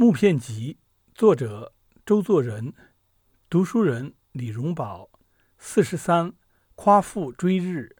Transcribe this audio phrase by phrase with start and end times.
[0.00, 0.74] 木片集》，
[1.12, 1.74] 作者
[2.06, 2.72] 周作人，
[3.50, 5.10] 读书人李荣宝。
[5.58, 6.34] 四十三，
[6.76, 7.96] 夸父追日。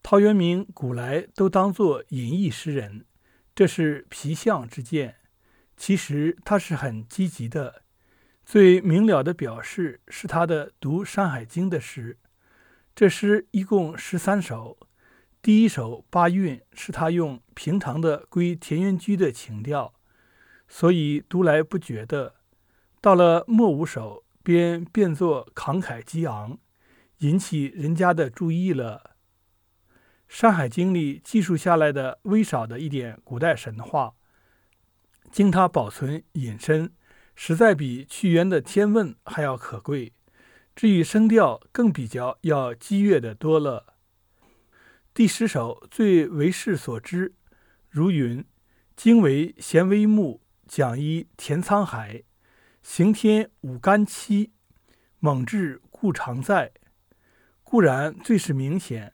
[0.00, 3.06] 陶渊明古来都当作隐逸诗人，
[3.52, 5.16] 这是皮相之见。
[5.76, 7.82] 其实他是很积极的。
[8.44, 12.20] 最明了的表示是他的读《山海经》的诗。
[12.94, 14.78] 这诗一共十三首。
[15.44, 19.92] 第一首八韵是他用平常的归田园居的情调，
[20.66, 22.36] 所以读来不觉得。
[23.02, 26.56] 到了末五首，便变作慷慨激昂，
[27.18, 29.10] 引起人家的注意了。
[30.26, 34.14] 《山海经》里记述下来的微少的一点古代神话，
[35.30, 36.90] 经他保存隐身，
[37.34, 40.14] 实在比屈原的《天问》还要可贵。
[40.74, 43.93] 至于声调，更比较要激越的多了。
[45.14, 47.36] 第十首最为世所知，
[47.88, 48.44] 如云
[48.96, 52.24] ：“经为衔微木，讲一填沧海。
[52.82, 54.50] 行天五干戚，
[55.20, 56.72] 猛志固常在。”
[57.62, 59.12] 固然最是明显。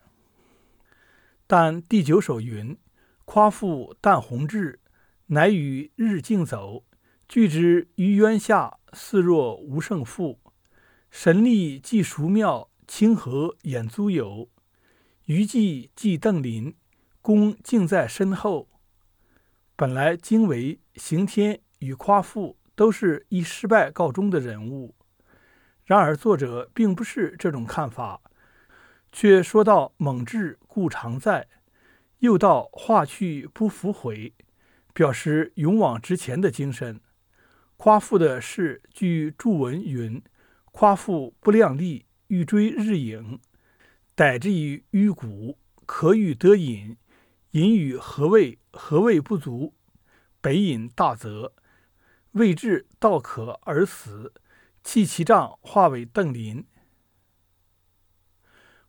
[1.46, 2.78] 但第九首云
[3.26, 4.80] ：“夸父但弘志，
[5.26, 6.86] 乃与日竞走。
[7.28, 10.40] 拒之于渊下，似若无胜负。
[11.10, 14.48] 神力既熟妙，清河掩租友。”
[15.30, 16.74] 虞姬祭邓林，
[17.22, 18.68] 功竟在身后。
[19.76, 24.96] 本来经纬、刑天与夸父都是以失败告终的人物，
[25.84, 28.20] 然而作者并不是这种看法，
[29.12, 31.46] 却说到猛志故常在，
[32.18, 34.34] 又到化去不复回，
[34.92, 37.00] 表示勇往直前的精神。
[37.76, 40.20] 夸父的是据注文云
[40.72, 43.38] ：“夸父不量力，欲追日影。”
[44.20, 46.98] 逮之于淤谷，可与得饮。
[47.52, 48.58] 饮与何味？
[48.70, 49.72] 何味不足？
[50.42, 51.54] 北饮大泽，
[52.32, 54.34] 未至道可而死。
[54.84, 56.66] 弃其杖，化为邓林。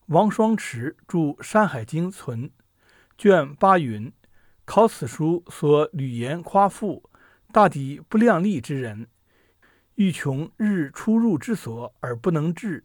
[0.07, 2.49] 王双持著《山海经存》，
[3.17, 4.11] 卷八云：
[4.65, 7.09] 考此书所屡言夸父，
[7.53, 9.07] 大抵不量力之人，
[9.95, 12.83] 欲穷日出入之所而不能至，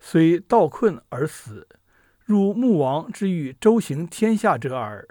[0.00, 1.68] 虽道困而死。
[2.32, 5.06] 如穆王之欲周行天下者耳。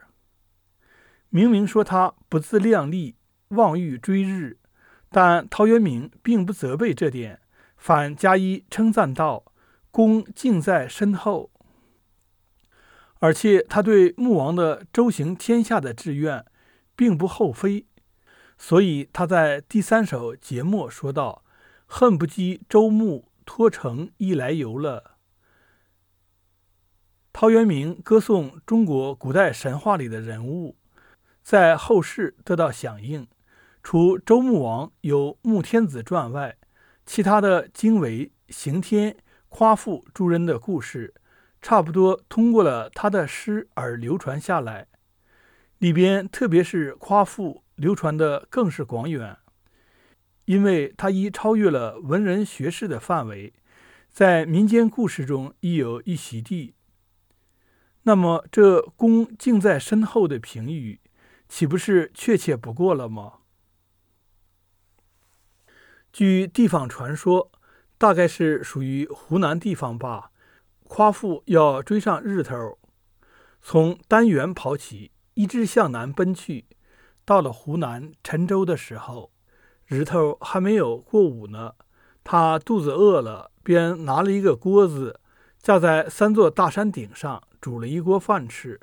[1.29, 3.15] 明明说他不自量力，
[3.49, 4.57] 妄欲追日，
[5.11, 7.39] 但陶渊明并不责备这点，
[7.77, 9.43] 反加以称赞道
[9.91, 11.51] ：“功尽在身后。”
[13.21, 16.43] 而且他对穆王的周行天下的志愿，
[16.95, 17.85] 并不后非。
[18.57, 21.43] 所以他在第三首节末说道
[21.85, 25.10] ：“恨不及周穆托城一来游了。”
[27.41, 30.75] 陶渊明歌颂中国古代神话里的人物，
[31.41, 33.27] 在后世得到响应。
[33.81, 36.55] 除周穆王有穆天子传外，
[37.03, 39.17] 其他的经纬、刑天、
[39.49, 41.15] 夸父诸人的故事，
[41.63, 44.85] 差不多通过了他的诗而流传下来。
[45.79, 49.35] 里边特别是夸父流传的更是广远，
[50.45, 53.51] 因为他已超越了文人学士的范围，
[54.11, 56.75] 在民间故事中亦有一席地。
[58.03, 60.99] 那么，这“功尽在身后”的评语，
[61.47, 63.33] 岂不是确切不过了吗？
[66.11, 67.51] 据地方传说，
[67.99, 70.31] 大概是属于湖南地方吧。
[70.83, 72.79] 夸父要追上日头，
[73.61, 76.65] 从丹园跑起，一直向南奔去。
[77.23, 79.31] 到了湖南郴州的时候，
[79.85, 81.75] 日头还没有过午呢。
[82.23, 85.19] 他肚子饿了，便拿了一个锅子，
[85.61, 87.43] 架在三座大山顶上。
[87.61, 88.79] 煮了一锅饭吃，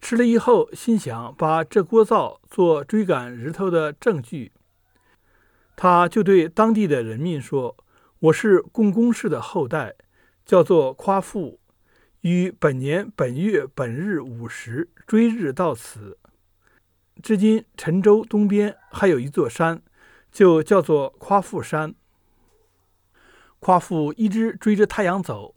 [0.00, 4.52] 吃了以后，心想把这锅灶做追赶日头的证据。
[5.74, 7.74] 他就对当地的人民说
[8.20, 9.94] ：“我是共工氏的后代，
[10.44, 11.58] 叫做夸父，
[12.20, 16.18] 于本年本月本日午时追日到此。
[17.22, 19.82] 至今陈州东边还有一座山，
[20.30, 21.94] 就叫做夸父山。
[23.58, 25.54] 夸父一直追着太阳走。”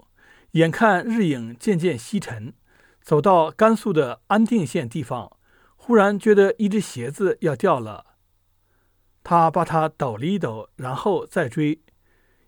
[0.54, 2.54] 眼看日影渐渐西沉，
[3.02, 5.38] 走到甘肃的安定县地方，
[5.76, 8.06] 忽然觉得一只鞋子要掉了。
[9.24, 11.82] 他把它抖了一抖，然后再追。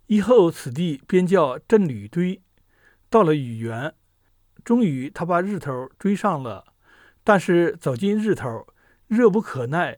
[0.06, 2.44] 以后此地便叫镇吕堆。
[3.10, 3.96] 到了雨园，
[4.64, 6.66] 终于他把日头追上了。
[7.24, 8.68] 但是走进日头，
[9.08, 9.98] 热不可耐，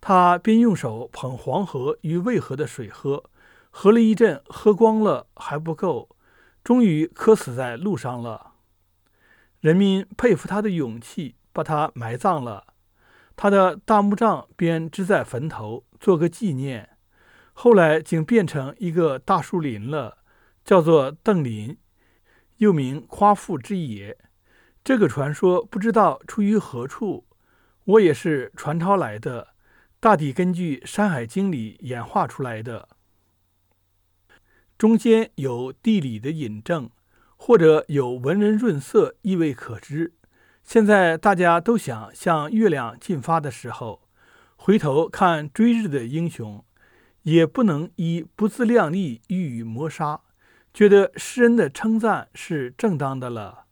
[0.00, 3.30] 他便用手捧黄河与渭河的水喝，
[3.70, 6.16] 喝了一阵，喝光了还不够。
[6.62, 8.52] 终于磕死在路上了。
[9.60, 12.66] 人民佩服他的勇气，把他埋葬了。
[13.34, 16.90] 他的大墓葬便支在坟头，做个纪念。
[17.52, 20.18] 后来竟变成一个大树林了，
[20.64, 21.76] 叫做邓林，
[22.58, 24.16] 又名夸父之野。
[24.84, 27.26] 这个传说不知道出于何处，
[27.84, 29.48] 我也是传抄来的，
[29.98, 32.88] 大抵根据《山海经》里演化出来的。
[34.78, 36.88] 中间有地理的引证，
[37.36, 40.14] 或者有文人润色，意味可知。
[40.62, 44.02] 现在大家都想向月亮进发的时候，
[44.56, 46.64] 回头看追日的英雄。
[47.22, 50.20] 也不能以不自量力予以抹杀，
[50.72, 53.66] 觉得诗人的称赞是正当的了。